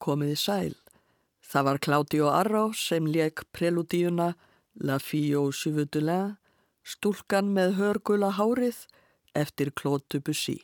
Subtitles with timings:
[0.00, 0.74] komiði sæl.
[1.40, 4.34] Það var Claudio Arró sem leik preludíuna
[4.80, 5.88] La Fille au Cheveux
[6.82, 8.86] stúlkan með hörgula hárið
[9.36, 10.58] eftir Claude Debussy.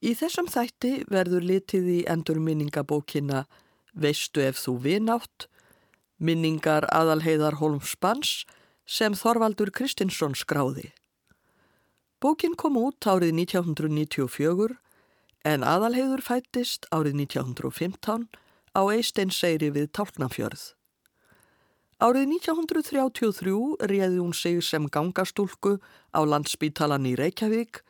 [0.00, 3.44] Í þessum þætti verður litið í endur minningabókina
[3.92, 5.48] Veistu ef þú vinátt,
[6.16, 8.44] minningar aðalheiðar Holmspanns
[8.86, 10.92] sem Þorvaldur Kristinsson skráði.
[12.20, 14.78] Bókin kom út árið 1994
[15.46, 18.28] en aðalheiður fættist árið 1915
[18.76, 20.74] á Eisteinseyri við Tálknafjörð.
[22.00, 23.54] Árið 1933
[23.90, 25.78] réði hún sig sem gangastúlku
[26.16, 27.82] á landsbítalan í Reykjavík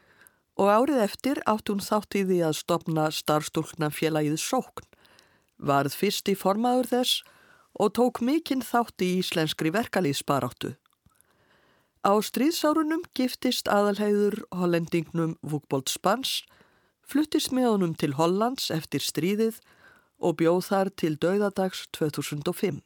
[0.59, 4.87] og árið eftir átt hún þátt í því að stopna starfstúlknafélagið Sókn,
[5.59, 7.23] varð fyrst í formaður þess
[7.79, 10.75] og tók mikinn þátt í íslenskri verkalýðsbaráttu.
[12.01, 16.41] Á stríðsárunum giftist aðalheiður hollendingnum Vúkbold Spans,
[17.11, 19.61] fluttist með honum til Hollands eftir stríðið
[20.21, 22.81] og bjóð þar til dauðadags 2005.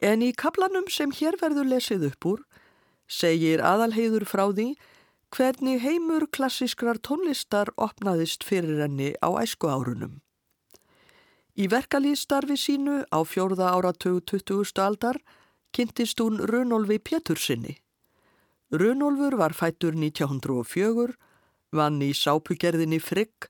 [0.00, 2.44] En í kaplanum sem hér verður lesið upp úr
[3.08, 4.68] segir aðalheiður frá því
[5.34, 10.20] hvernig heimur klassískrar tónlistar opnaðist fyrir henni á æsku árunum.
[11.58, 14.78] Í verkalýðstarfi sínu á fjórða áratug 20.
[14.78, 15.18] aldar
[15.74, 17.74] kynntist hún Runolfi Pétursinni.
[18.70, 21.16] Runolfur var fættur 1904,
[21.74, 23.48] vann í sápugerðinni Frigg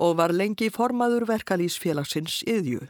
[0.00, 2.88] og var lengi formaður verkalýsfélagsins yðju.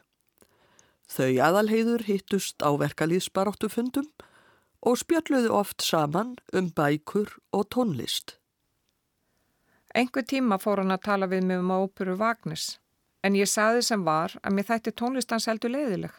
[1.11, 4.07] Þau aðalheiður hittust á verkalýsbaróttufundum
[4.87, 8.37] og spjalluðu oft saman um bækur og tónlist.
[9.95, 12.79] Engu tíma fór hann að tala við mig um óperu Vagnis,
[13.27, 16.13] en ég saði sem var að mér þætti tónlistan seldu leiðileg.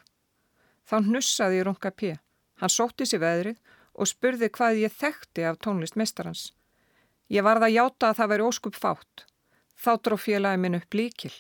[0.83, 2.17] Þá hnussaði ég runga pið.
[2.59, 3.61] Hann sótti sér veðrið
[3.95, 6.51] og spurði hvað ég þekkti af tónlist mestarans.
[7.31, 9.25] Ég varð að játa að það veri óskup fátt.
[9.79, 11.33] Þá dróf félagi minn upp líkil.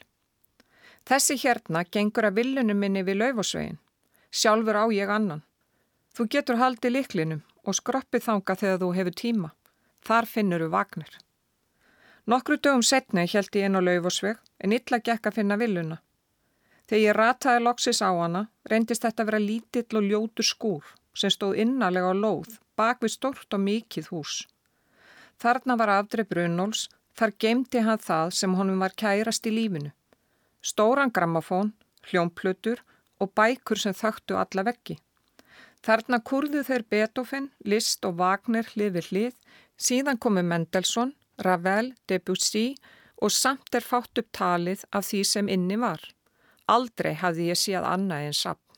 [1.07, 3.79] Þessi hérna gengur að villunum minni við laufosvegin.
[4.31, 5.41] Sjálfur á ég annan.
[6.15, 9.49] Þú getur haldið líklinum og skroppið þanga þegar þú hefur tíma.
[10.07, 11.17] Þar finnur þú vagnir.
[12.31, 15.97] Nokkru dögum setni held ég inn á laufosveg en illa gekk að finna villuna.
[16.87, 21.33] Þegar ég rataði loksis á hana reyndist þetta að vera lítill og ljótur skúr sem
[21.33, 24.45] stóð innalega á lóð bak við stort og mikið hús.
[25.41, 29.91] Þarna var afdreif Brunóls, þar gemdi hann það sem honum var kærast í lífinu.
[30.61, 31.73] Stóran grammafón,
[32.09, 32.83] hljómplutur
[33.21, 34.99] og bækur sem þögtu alla veggi.
[35.81, 39.35] Þarna kurðu þeir Beethoven, Liszt og Wagner hlið við hlið,
[39.81, 42.75] síðan komu Mendelssohn, Ravel, Debussy
[43.17, 46.03] og samt er fátt upp talið af því sem inni var.
[46.69, 48.71] Aldrei hafði ég séð annað en sapn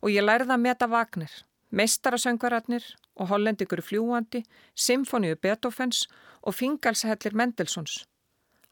[0.00, 1.32] og ég lærði að meta Vagner,
[1.76, 2.84] meistarasöngvararnir
[3.16, 4.42] og hollendikur fljúandi,
[4.74, 6.06] symfóníu Beethovens
[6.42, 8.04] og fingalshellir Mendelsons.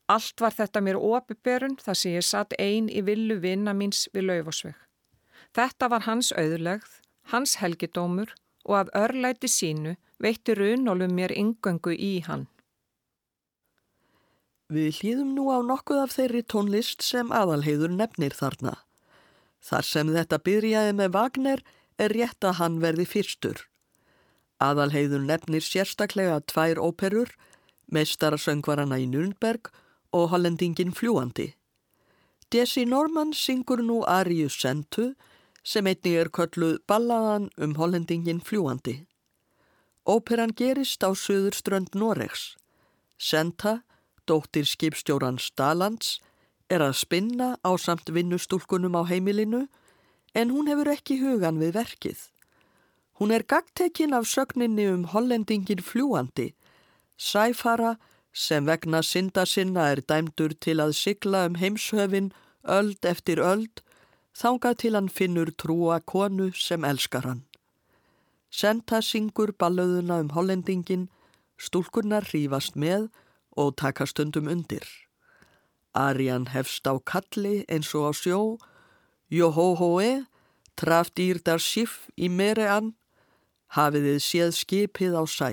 [0.08, 4.30] Allt var þetta mér opiðberun þar sem ég satt einn í villu vinna míns við
[4.30, 4.76] laufosveg.
[5.52, 6.88] Þetta var hans auðlegð,
[7.32, 8.32] hans helgidómur
[8.64, 12.48] og af örlæti sínu veitti runolum mér yngöngu í hann.
[14.68, 18.74] Við hlýðum nú á nokkuð af þeirri tónlist sem aðalheiður nefnir þarna.
[19.64, 21.62] Þar sem þetta byrjaði með Wagner
[21.98, 23.64] er rétt að hann verði fyrstur.
[24.58, 27.30] Aðalheiður nefnir sérstaklega tvær óperur,
[27.94, 29.70] meistarasöngvarana í Nürnberg
[30.12, 31.52] og hollendingin fljúandi.
[32.50, 35.12] Desi Norman syngur nú Arius Sentu
[35.62, 39.04] sem einnig er kölluð ballaðan um hollendingin fljúandi.
[40.08, 42.56] Óperan gerist á söðurströnd Noregs.
[43.18, 43.82] Senta,
[44.24, 46.18] dóttir skipstjóran Stalands,
[46.72, 49.66] er að spinna á samt vinnustúlkunum á heimilinu
[50.34, 52.18] en hún hefur ekki hugan við verkið.
[53.18, 56.52] Hún er gagtekinn af sögninni um hollendingin fljúandi,
[57.16, 57.96] sæfara
[58.32, 62.30] sem vegna synda sinna er dæmdur til að sigla um heimshöfin
[62.62, 63.82] öld eftir öld,
[64.38, 67.42] þangað til hann finnur trúa konu sem elskar hann.
[68.50, 71.08] Senta syngur ballöðuna um hollendingin,
[71.58, 73.08] stúlkunnar rýfast með
[73.58, 74.86] og taka stundum undir.
[75.94, 78.40] Arjan hefst á kalli eins og á sjó,
[79.28, 80.24] Jóhóhóe,
[80.78, 82.94] trafdýr dar sif í merean,
[83.76, 85.50] hafiðið séð skipið á sæ.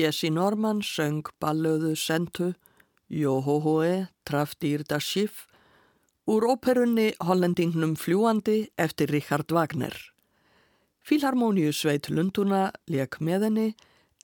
[0.00, 2.54] Jesse Norman söng ballöðu Sentu,
[3.10, 5.46] Jóhóhóe, Trafdýr da Schiff
[6.24, 9.92] úr óperunni Hollendingnum fljúandi eftir Richard Wagner.
[11.04, 13.68] Filharmoníu sveit Lunduna leik með henni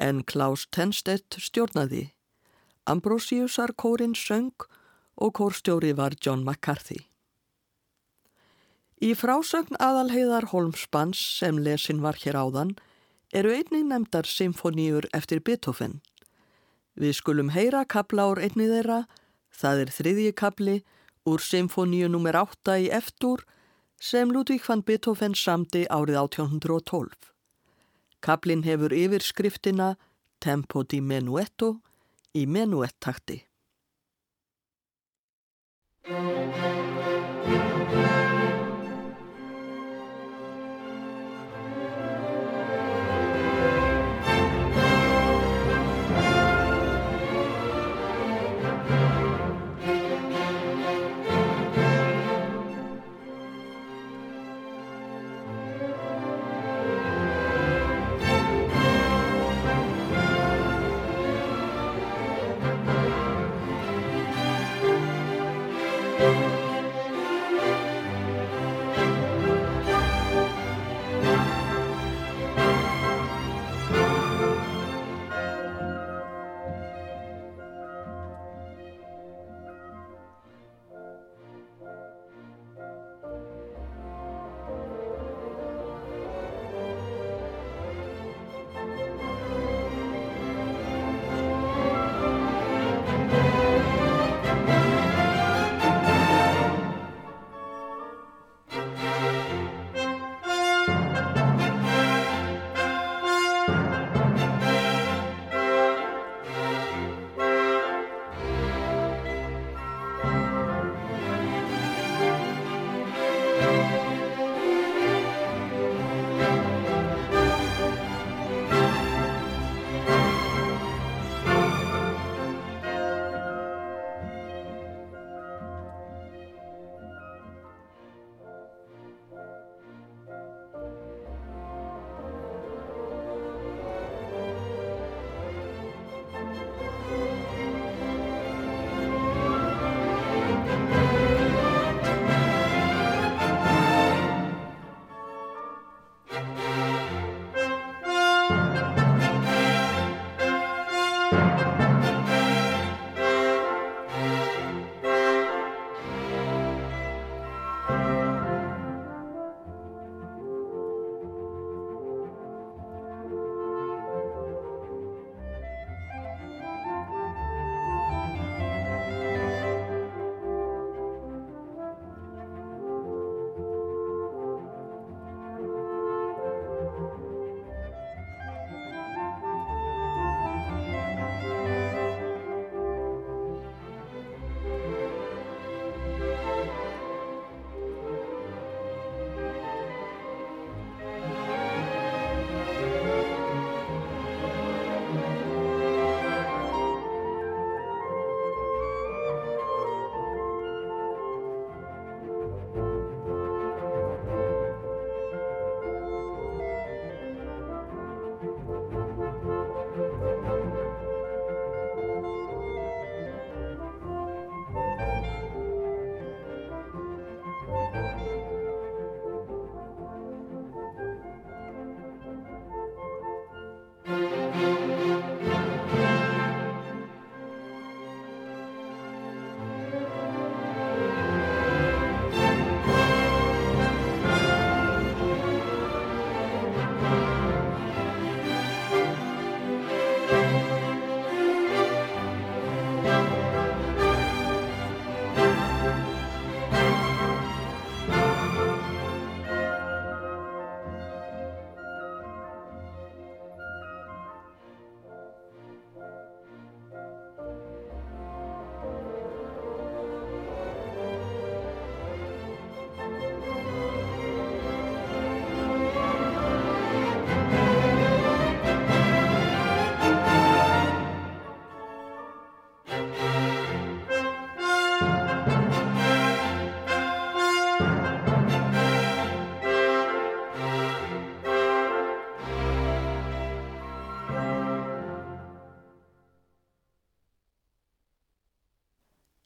[0.01, 2.07] en Klaus Tenstedt stjórnaði.
[2.87, 4.55] Ambrosiusar kórin söng
[5.17, 7.03] og kórstjóri var John McCarthy.
[9.03, 12.77] Í frásögn aðalheiðar Holmspanns sem lesin var hér áðan
[13.33, 16.01] eru einnig nefndar symfoníur eftir Beethoven.
[16.97, 19.05] Við skulum heyra kabla úr einni þeirra,
[19.51, 20.77] það er þriðji kabli
[21.27, 22.39] úr symfoníu nr.
[22.41, 23.45] 8 í eftir
[24.01, 27.33] sem Ludvík van Beethoven samdi árið 1812.
[28.21, 29.97] Kablin hefur yfirskriftina
[30.41, 31.77] Tempo di Menuetto
[32.37, 33.43] í menuettakti.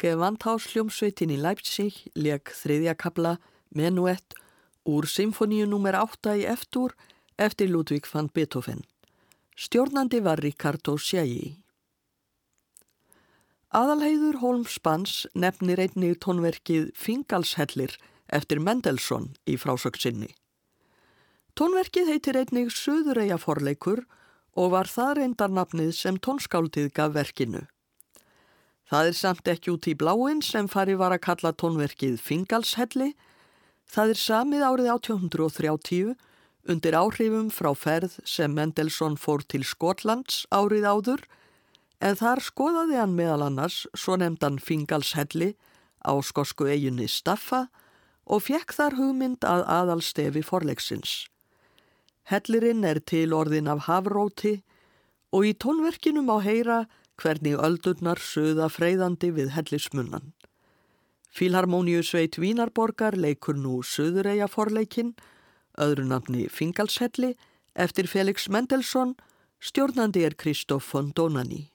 [0.01, 3.35] Gewandhásljómsveitin í Leipzig leik þriðja kabla
[3.77, 4.33] Menuett
[4.89, 5.99] úr symfoníu nr.
[6.01, 6.95] 8 í eftir
[7.37, 8.81] eftir Ludvík van Beethoven.
[9.61, 11.59] Stjórnandi var Ricardo Sjægi.
[13.77, 17.93] Aðalheiður Holmspans nefnir einnig tónverkið Fingalshellir
[18.33, 20.31] eftir Mendelssohn í frásöksinni.
[21.61, 24.07] Tónverkið heitir einnig Suðureia forleikur
[24.57, 27.67] og var það reyndarnafnið sem tónskáldið gaf verkinu.
[28.91, 33.13] Það er samt ekki út í bláinn sem fari var að kalla tónverkið Fingalshelli.
[33.87, 36.17] Það er samið árið 1830
[36.75, 41.23] undir áhrifum frá ferð sem Mendelssohn fór til Skotlands árið áður
[42.03, 45.53] en þar skoðaði hann meðal annars svo nefndan Fingalshelli
[46.03, 47.69] á skosku eiginni Staffa
[48.27, 51.29] og fekk þar hugmynd að aðalstefi forleiksins.
[52.27, 54.65] Hellirinn er til orðin af hafróti
[55.31, 56.81] og í tónverkinum á heyra
[57.21, 60.33] hvernig öldurnar söða freyðandi við hellismunnan.
[61.31, 65.15] Fílharmoníu sveit Vínarborgar leikur nú Suðureia forleikin,
[65.79, 67.37] öðru nafni Fingalshelli,
[67.75, 69.15] eftir Felix Mendelssohn,
[69.63, 71.69] stjórnandi er Kristóf von Donani.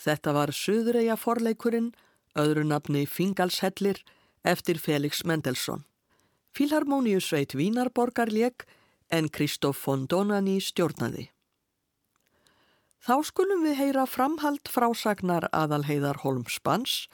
[0.00, 1.92] Þetta var Suðreia forleikurinn,
[2.38, 4.00] öðru nafni Fingalshellir,
[4.44, 5.84] eftir Felix Mendelssohn.
[6.56, 8.64] Filharmoniusveit Vínarborgar leik
[9.10, 11.28] en Kristóf von Donani stjórnaði.
[13.00, 17.06] Þá skulum við heyra framhald frásagnar aðalheiðar Holmspanns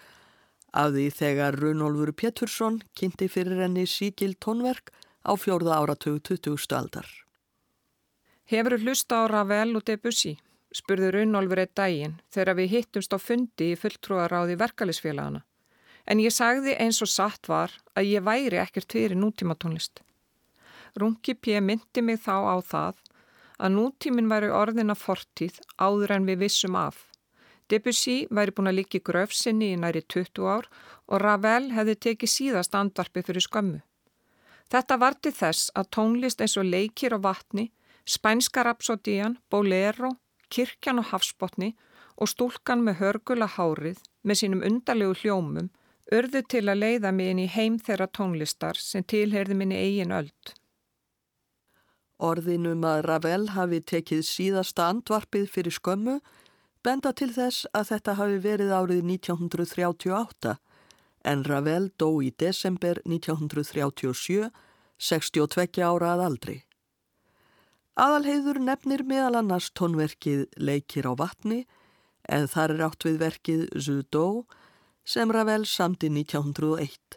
[0.76, 4.90] af því þegar Runolfur Pétursson kynnti fyrir henni síkil tónverk
[5.22, 6.66] á fjórða áratug 20.
[6.74, 7.06] aldar.
[8.46, 10.36] Hefur hlusta á Ravel og Debussy,
[10.74, 15.42] spurði Runolfur eitt dægin þegar við hittumst á fundi í fulltrúaráði verkalisfélagana.
[16.06, 20.02] En ég sagði eins og satt var að ég væri ekkert fyrir nútíma tónlist.
[20.96, 21.60] Rungi P.
[21.60, 23.02] myndi mig þá á það
[23.58, 26.96] að nútíminn væri orðina fortíð áður en við vissum af.
[27.68, 30.68] Debussy væri búin að líka í gröfsinni í næri 20 ár
[31.10, 33.80] og Ravel hefði tekið síðast andvarpi fyrir skömmu.
[34.70, 37.70] Þetta var til þess að tónlist eins og leikir og vatni,
[38.06, 40.14] spænska rapsodían, bolero,
[40.52, 41.72] kirkjan og hafsbotni
[42.16, 45.70] og stúlkan með hörgula hárið með sínum undarlegu hljómum
[46.14, 50.54] urðu til að leiða mig inn í heim þeirra tónlistar sem tilherði minni eigin öld.
[52.16, 56.20] Orðinum að Ravel hafi tekið síðasta andvarpið fyrir skömmu
[56.86, 60.54] benda til þess að þetta hafi verið árið 1938
[61.26, 64.48] en Ravel dó í desember 1937,
[64.96, 66.56] 62 ára að aldri.
[67.96, 71.62] Aðalheiður nefnir meðal annars tónverkið Leikir á vatni
[72.28, 74.26] en þar er átt við verkið Zudó
[75.08, 77.16] sem Ravel samti 1901.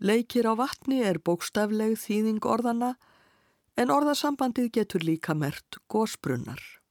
[0.00, 2.94] Leikir á vatni er bókstafleg þýðing orðana
[3.76, 6.81] en orðasambandið getur líka mert gósbrunnar.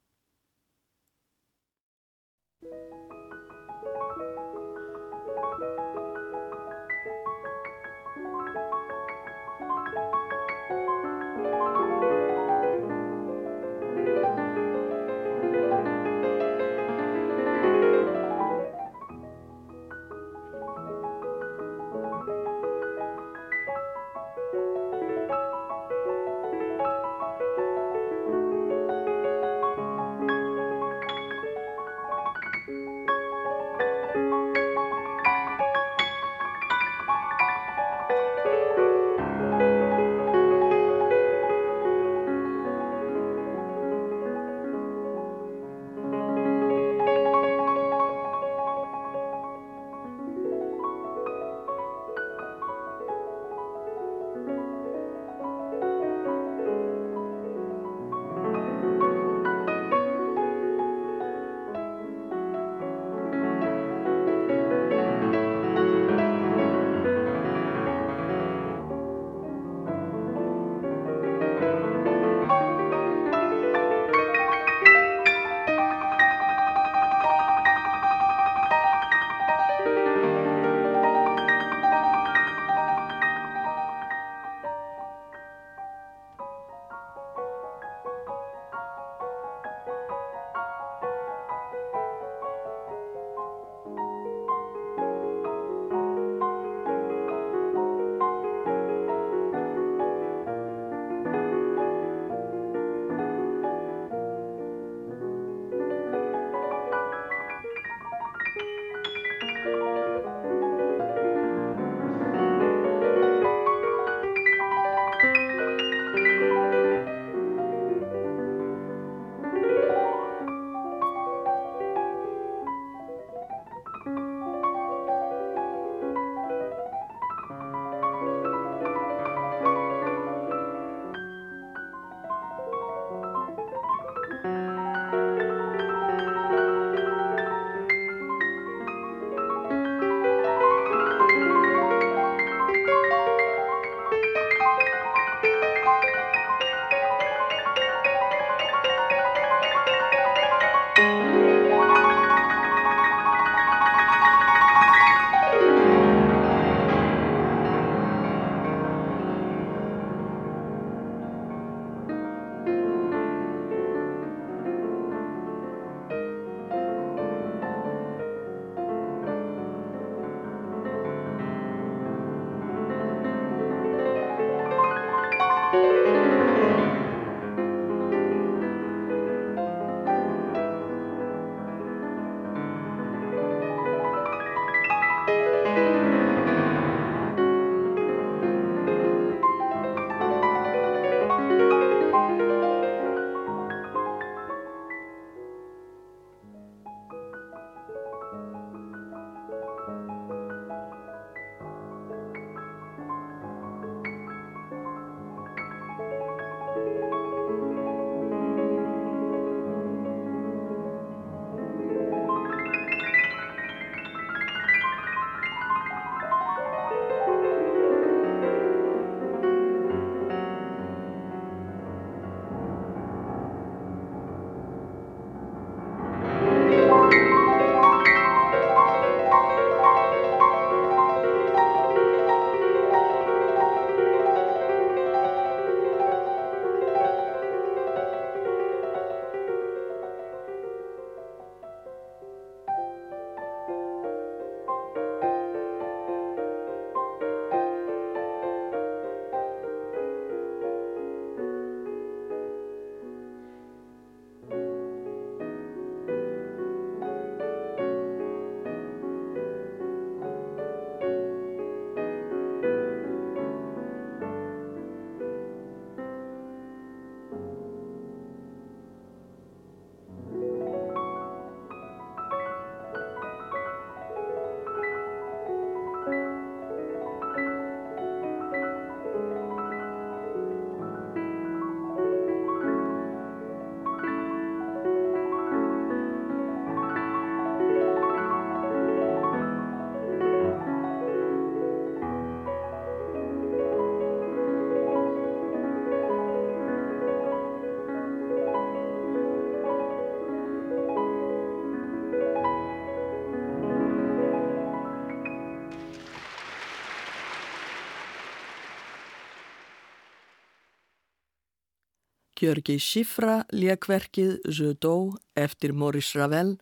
[312.41, 316.55] Gjörgi Sifra lekverkið Zödó eftir Maurice Ravel.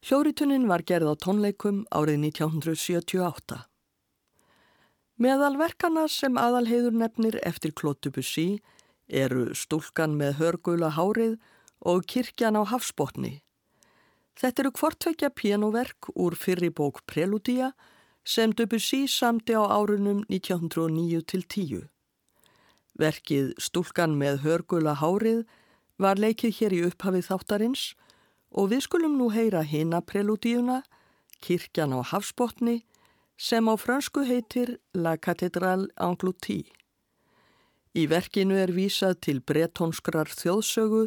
[0.00, 3.58] Hljóritunnin var gerð á tónleikum árið 1978.
[5.20, 8.62] Meðal verkana sem aðalheiður nefnir eftir Klótubussi
[9.04, 11.36] eru Stúlkan með hörgula hárið
[11.84, 13.42] og Kirkjan á hafsbótni.
[14.32, 17.74] Þetta eru kvortveikja pianoverk úr fyrri bók Preludía
[18.24, 21.88] sem Debussy samti á árunum 1909 til 10.
[22.98, 25.44] Verkið Stúlkan með hörgula hárið
[26.02, 27.84] var leikið hér í upphafið þáttarins
[28.50, 30.82] og við skulum nú heyra hina preludíuna,
[31.44, 32.82] kirkjan á Hafsbotni,
[33.38, 36.66] sem á fransku heitir La Cathédrale Angloutie.
[37.94, 41.06] Í verkinu er vísað til bretonskrar þjóðsögu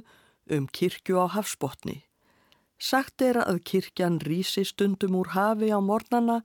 [0.56, 2.02] um kirkju á Hafsbotni.
[2.80, 6.40] Sagt er að kirkjan rísi stundum úr hafi á mornana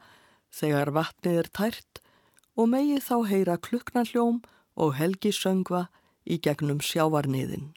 [0.52, 2.02] þegar vatnið er tært
[2.58, 4.42] og megið þá heyra kluknarljóm
[4.76, 5.86] og Helgi söngva
[6.24, 7.72] í gegnum sjávarniðin.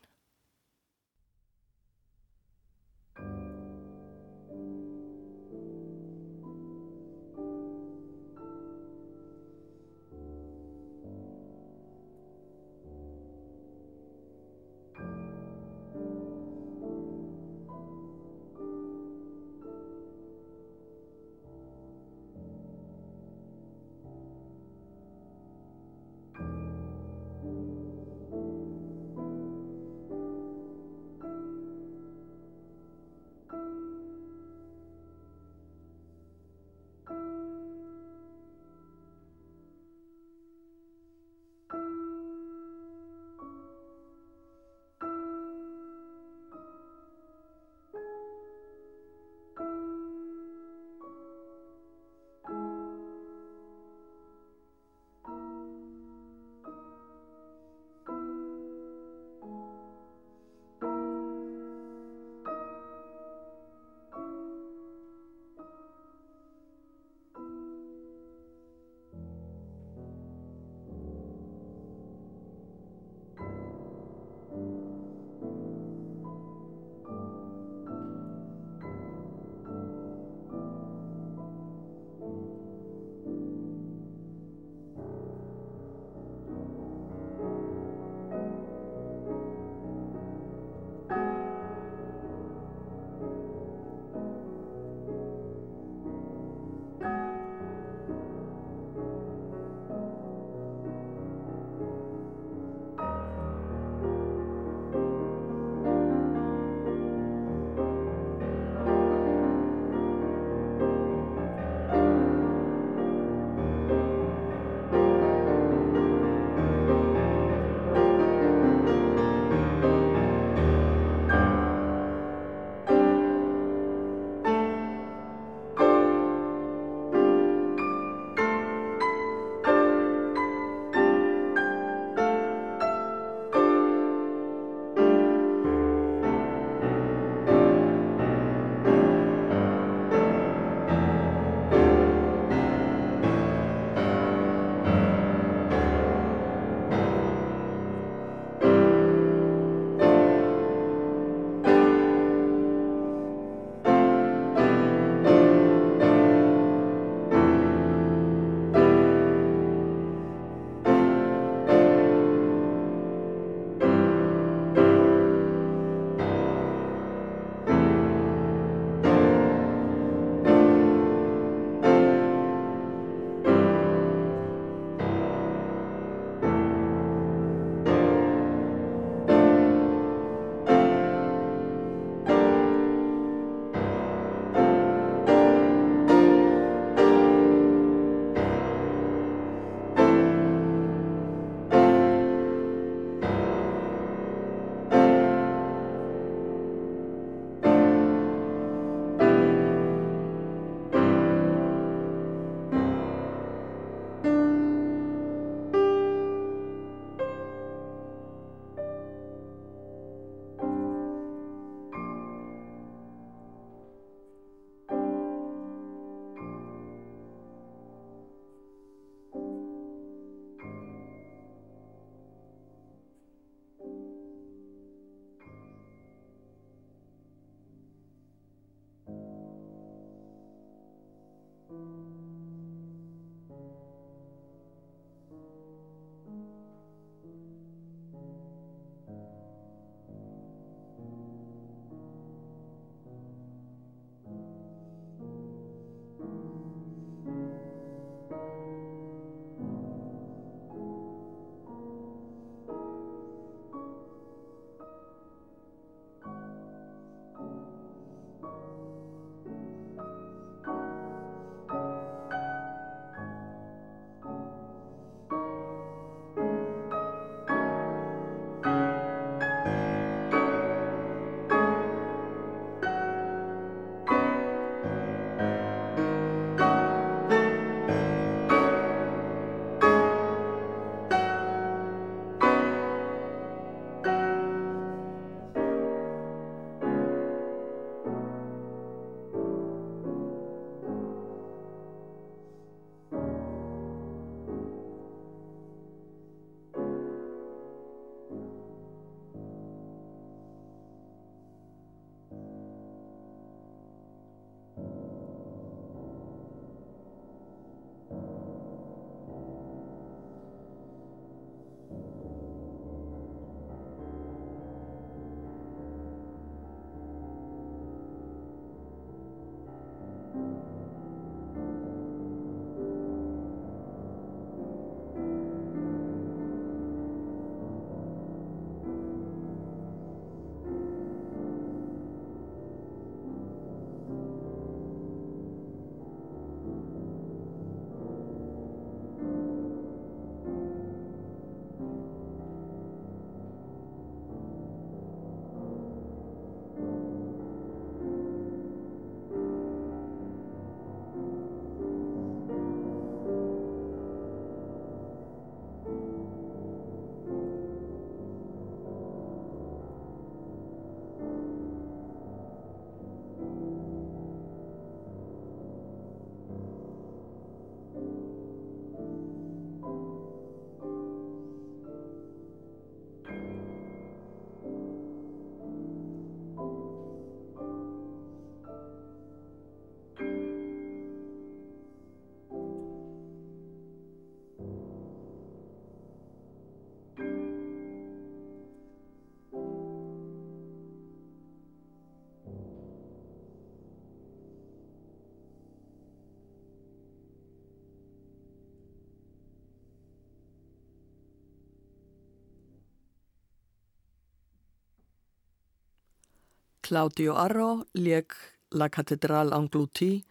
[406.89, 408.33] Claudio Arro leik
[408.73, 410.23] La Catedral Anglouti,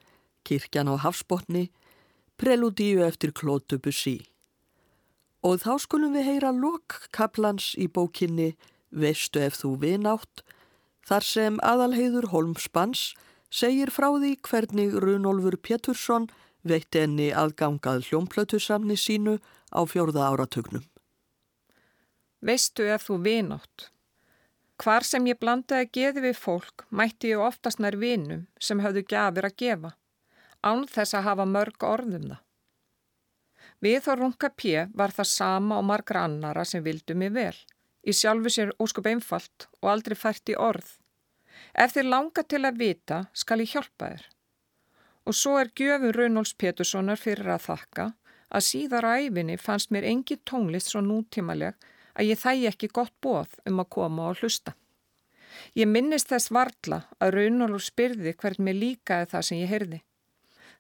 [0.43, 1.69] kirkjan á Hafsbotni,
[2.35, 4.27] preludíu eftir Claude Debussy.
[5.47, 8.57] Og þá skulum við heyra lok kaplans í bókinni
[8.91, 10.43] Veistu ef þú vinátt,
[11.07, 13.13] þar sem aðalheiður Holmspanns
[13.55, 16.27] segir frá því hvernig Runolfur Pétursson
[16.67, 19.37] veitti enni aðgangað hljómplötusamni sínu
[19.71, 20.83] á fjórða áratugnum.
[22.43, 23.93] Veistu ef þú vinátt?
[24.79, 29.49] Hvar sem ég blandaði geði við fólk mætti ég oftast nær vinum sem hafðu gafir
[29.49, 29.91] að gefa,
[30.63, 32.45] án þess að hafa mörg orðum það.
[33.83, 37.55] Við þó runga pjö var það sama og margra annara sem vildu mig vel.
[38.03, 40.89] Í sjálfu sér óskup einfalt og aldrei fært í orð.
[41.75, 44.25] Ef þið langa til að vita skal ég hjálpa þér.
[45.29, 48.09] Og svo er gjöfun Raunóls Péturssonar fyrir að þakka
[48.49, 51.77] að síðar á æfinni fannst mér engi tónlist svo nútímaleg
[52.19, 54.75] að ég þægi ekki gott bóð um að koma og hlusta.
[55.79, 60.03] Ég minnist þess varla að Raunólu spyrði hvern mér líkaði það sem ég heyrði.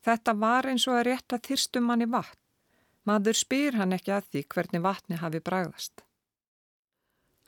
[0.05, 2.39] Þetta var eins og að rétta þyrstum manni vatn.
[3.09, 6.05] Maður spyr hann ekki að því hvernig vatni hafi bragðast.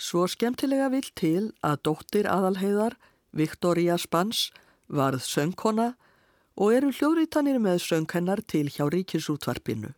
[0.00, 2.96] Svo skemmtilega vil til að dóttir aðalheiðar,
[3.36, 4.48] Viktoria Spans,
[4.88, 5.92] varð söngkona
[6.56, 9.92] og eru hljóðrítanir með sönghennar til hjá ríkisútvarpinu.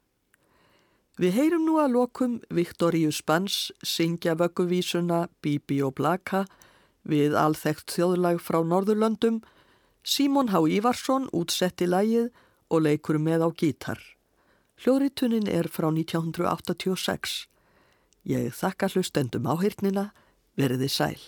[1.22, 6.40] Við heyrum nú að lokum Viktoríu Spans syngja vögguvísuna Bibi og Blaka
[7.06, 9.38] við alþekkt þjóðlag frá Norðurlöndum,
[10.02, 10.64] Símon H.
[10.66, 12.32] Ívarsson útsetti lægið
[12.74, 14.02] og leikur með á gítar.
[14.82, 17.46] Hljóðrítunin er frá 1986.
[18.26, 20.08] Ég þakka hlustendum áhyrnina,
[20.58, 21.22] veriði sæl.